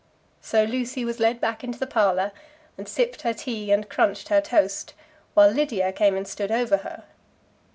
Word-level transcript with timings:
So 0.41 0.63
Lucy 0.63 1.05
was 1.05 1.19
led 1.19 1.39
back 1.39 1.63
into 1.63 1.77
the 1.77 1.85
parlour, 1.85 2.31
and 2.75 2.89
sipped 2.89 3.21
her 3.21 3.35
tea 3.35 3.71
and 3.71 3.87
crunched 3.87 4.29
her 4.29 4.41
toast, 4.41 4.95
while 5.35 5.51
Lydia 5.51 5.91
came 5.93 6.17
and 6.17 6.27
stood 6.27 6.49
over 6.51 6.77
her. 6.77 7.03